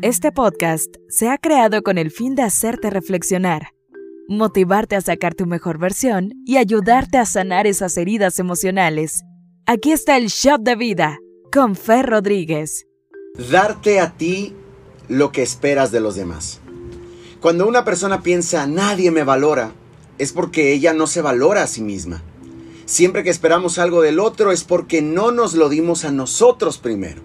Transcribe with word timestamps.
Este 0.00 0.30
podcast 0.30 0.94
se 1.08 1.28
ha 1.28 1.38
creado 1.38 1.82
con 1.82 1.98
el 1.98 2.12
fin 2.12 2.36
de 2.36 2.42
hacerte 2.42 2.88
reflexionar, 2.88 3.72
motivarte 4.28 4.94
a 4.94 5.00
sacar 5.00 5.34
tu 5.34 5.44
mejor 5.44 5.78
versión 5.78 6.34
y 6.46 6.56
ayudarte 6.56 7.18
a 7.18 7.26
sanar 7.26 7.66
esas 7.66 7.96
heridas 7.96 8.38
emocionales. 8.38 9.24
Aquí 9.66 9.90
está 9.90 10.16
el 10.16 10.28
Shop 10.28 10.60
de 10.60 10.76
Vida 10.76 11.18
con 11.52 11.74
Fer 11.74 12.06
Rodríguez. 12.06 12.86
Darte 13.50 13.98
a 13.98 14.16
ti 14.16 14.54
lo 15.08 15.32
que 15.32 15.42
esperas 15.42 15.90
de 15.90 16.00
los 16.00 16.14
demás. 16.14 16.60
Cuando 17.40 17.66
una 17.66 17.84
persona 17.84 18.22
piensa 18.22 18.68
nadie 18.68 19.10
me 19.10 19.24
valora, 19.24 19.72
es 20.18 20.32
porque 20.32 20.72
ella 20.74 20.92
no 20.92 21.08
se 21.08 21.22
valora 21.22 21.64
a 21.64 21.66
sí 21.66 21.82
misma. 21.82 22.22
Siempre 22.86 23.24
que 23.24 23.30
esperamos 23.30 23.80
algo 23.80 24.00
del 24.00 24.20
otro 24.20 24.52
es 24.52 24.62
porque 24.62 25.02
no 25.02 25.32
nos 25.32 25.54
lo 25.54 25.68
dimos 25.68 26.04
a 26.04 26.12
nosotros 26.12 26.78
primero. 26.78 27.20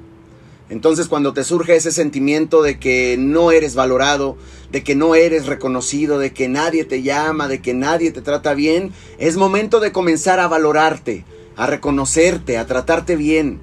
Entonces 0.70 1.08
cuando 1.08 1.34
te 1.34 1.44
surge 1.44 1.76
ese 1.76 1.92
sentimiento 1.92 2.62
de 2.62 2.80
que 2.80 3.16
no 3.20 3.52
eres 3.52 3.76
valorado, 3.76 4.38
de 4.72 4.84
que 4.84 4.96
no 4.96 5.14
eres 5.14 5.46
reconocido, 5.46 6.20
de 6.20 6.34
que 6.34 6.48
nadie 6.48 6.86
te 6.86 7.04
llama, 7.04 7.48
de 7.48 7.62
que 7.62 7.74
nadie 7.74 8.12
te 8.12 8.22
trata 8.22 8.54
bien, 8.54 8.92
es 9.18 9.38
momento 9.38 9.80
de 9.80 9.92
comenzar 9.92 10.40
a 10.40 10.48
valorarte, 10.48 11.26
a 11.56 11.68
reconocerte, 11.68 12.58
a 12.58 12.66
tratarte 12.66 13.16
bien. 13.16 13.60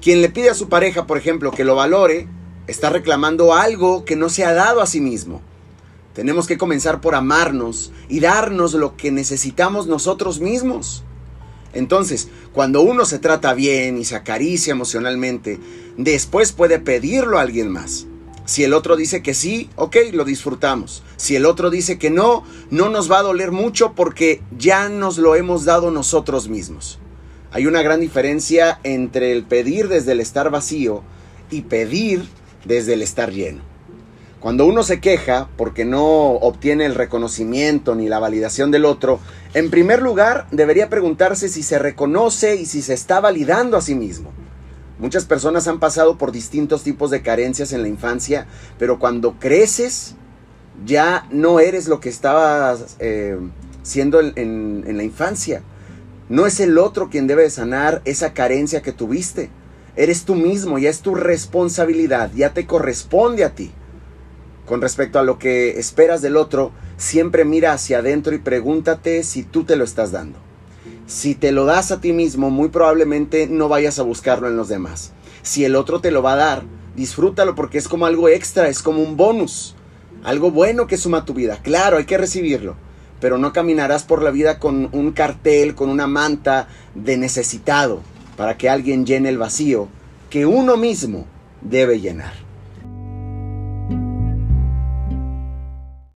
Quien 0.00 0.20
le 0.20 0.30
pide 0.30 0.50
a 0.50 0.54
su 0.54 0.68
pareja, 0.68 1.06
por 1.06 1.16
ejemplo, 1.16 1.52
que 1.52 1.64
lo 1.64 1.76
valore, 1.76 2.26
está 2.66 2.90
reclamando 2.90 3.54
algo 3.54 4.04
que 4.04 4.16
no 4.16 4.28
se 4.28 4.44
ha 4.44 4.52
dado 4.52 4.80
a 4.80 4.86
sí 4.86 5.00
mismo. 5.00 5.42
Tenemos 6.14 6.46
que 6.46 6.58
comenzar 6.58 7.00
por 7.00 7.14
amarnos 7.14 7.92
y 8.08 8.20
darnos 8.20 8.74
lo 8.74 8.96
que 8.96 9.10
necesitamos 9.10 9.86
nosotros 9.86 10.40
mismos. 10.40 11.04
Entonces, 11.72 12.28
cuando 12.52 12.82
uno 12.82 13.04
se 13.04 13.18
trata 13.18 13.54
bien 13.54 13.98
y 13.98 14.04
se 14.04 14.16
acaricia 14.16 14.72
emocionalmente, 14.72 15.58
después 15.96 16.52
puede 16.52 16.78
pedirlo 16.78 17.38
a 17.38 17.42
alguien 17.42 17.70
más. 17.70 18.06
Si 18.44 18.64
el 18.64 18.74
otro 18.74 18.96
dice 18.96 19.22
que 19.22 19.34
sí, 19.34 19.70
ok, 19.76 19.96
lo 20.12 20.24
disfrutamos. 20.24 21.02
Si 21.16 21.36
el 21.36 21.46
otro 21.46 21.70
dice 21.70 21.98
que 21.98 22.10
no, 22.10 22.44
no 22.70 22.88
nos 22.88 23.10
va 23.10 23.20
a 23.20 23.22
doler 23.22 23.52
mucho 23.52 23.92
porque 23.94 24.42
ya 24.58 24.88
nos 24.88 25.16
lo 25.16 25.36
hemos 25.36 25.64
dado 25.64 25.90
nosotros 25.90 26.48
mismos. 26.48 26.98
Hay 27.52 27.66
una 27.66 27.82
gran 27.82 28.00
diferencia 28.00 28.80
entre 28.82 29.32
el 29.32 29.44
pedir 29.44 29.88
desde 29.88 30.12
el 30.12 30.20
estar 30.20 30.50
vacío 30.50 31.02
y 31.50 31.62
pedir 31.62 32.24
desde 32.64 32.94
el 32.94 33.02
estar 33.02 33.30
lleno. 33.30 33.71
Cuando 34.42 34.66
uno 34.66 34.82
se 34.82 34.98
queja 34.98 35.48
porque 35.56 35.84
no 35.84 36.32
obtiene 36.32 36.84
el 36.84 36.96
reconocimiento 36.96 37.94
ni 37.94 38.08
la 38.08 38.18
validación 38.18 38.72
del 38.72 38.84
otro, 38.84 39.20
en 39.54 39.70
primer 39.70 40.02
lugar 40.02 40.48
debería 40.50 40.88
preguntarse 40.88 41.48
si 41.48 41.62
se 41.62 41.78
reconoce 41.78 42.56
y 42.56 42.66
si 42.66 42.82
se 42.82 42.92
está 42.92 43.20
validando 43.20 43.76
a 43.76 43.80
sí 43.80 43.94
mismo. 43.94 44.32
Muchas 44.98 45.26
personas 45.26 45.68
han 45.68 45.78
pasado 45.78 46.18
por 46.18 46.32
distintos 46.32 46.82
tipos 46.82 47.12
de 47.12 47.22
carencias 47.22 47.72
en 47.72 47.82
la 47.82 47.88
infancia, 47.88 48.48
pero 48.80 48.98
cuando 48.98 49.38
creces 49.38 50.16
ya 50.84 51.24
no 51.30 51.60
eres 51.60 51.86
lo 51.86 52.00
que 52.00 52.08
estabas 52.08 52.96
eh, 52.98 53.38
siendo 53.84 54.18
en, 54.18 54.34
en 54.34 54.96
la 54.96 55.04
infancia. 55.04 55.62
No 56.28 56.46
es 56.46 56.58
el 56.58 56.78
otro 56.78 57.10
quien 57.10 57.28
debe 57.28 57.48
sanar 57.48 58.02
esa 58.04 58.32
carencia 58.32 58.82
que 58.82 58.90
tuviste. 58.90 59.50
Eres 59.94 60.24
tú 60.24 60.34
mismo, 60.34 60.80
ya 60.80 60.90
es 60.90 60.98
tu 60.98 61.14
responsabilidad, 61.14 62.32
ya 62.34 62.52
te 62.52 62.66
corresponde 62.66 63.44
a 63.44 63.54
ti. 63.54 63.70
Con 64.66 64.80
respecto 64.80 65.18
a 65.18 65.24
lo 65.24 65.38
que 65.38 65.78
esperas 65.78 66.22
del 66.22 66.36
otro, 66.36 66.70
siempre 66.96 67.44
mira 67.44 67.72
hacia 67.72 67.98
adentro 67.98 68.34
y 68.34 68.38
pregúntate 68.38 69.24
si 69.24 69.42
tú 69.42 69.64
te 69.64 69.76
lo 69.76 69.84
estás 69.84 70.12
dando. 70.12 70.38
Si 71.06 71.34
te 71.34 71.52
lo 71.52 71.64
das 71.64 71.90
a 71.90 72.00
ti 72.00 72.12
mismo, 72.12 72.50
muy 72.50 72.68
probablemente 72.68 73.48
no 73.48 73.68
vayas 73.68 73.98
a 73.98 74.02
buscarlo 74.02 74.48
en 74.48 74.56
los 74.56 74.68
demás. 74.68 75.12
Si 75.42 75.64
el 75.64 75.74
otro 75.74 76.00
te 76.00 76.12
lo 76.12 76.22
va 76.22 76.34
a 76.34 76.36
dar, 76.36 76.62
disfrútalo 76.94 77.54
porque 77.54 77.78
es 77.78 77.88
como 77.88 78.06
algo 78.06 78.28
extra, 78.28 78.68
es 78.68 78.82
como 78.82 79.02
un 79.02 79.16
bonus, 79.16 79.74
algo 80.22 80.52
bueno 80.52 80.86
que 80.86 80.96
suma 80.96 81.24
tu 81.24 81.34
vida. 81.34 81.58
Claro, 81.62 81.96
hay 81.96 82.04
que 82.04 82.18
recibirlo, 82.18 82.76
pero 83.20 83.38
no 83.38 83.52
caminarás 83.52 84.04
por 84.04 84.22
la 84.22 84.30
vida 84.30 84.60
con 84.60 84.88
un 84.92 85.10
cartel, 85.10 85.74
con 85.74 85.88
una 85.88 86.06
manta 86.06 86.68
de 86.94 87.16
necesitado 87.16 88.00
para 88.36 88.56
que 88.56 88.70
alguien 88.70 89.04
llene 89.04 89.28
el 89.28 89.38
vacío 89.38 89.88
que 90.30 90.46
uno 90.46 90.76
mismo 90.76 91.26
debe 91.60 92.00
llenar. 92.00 92.51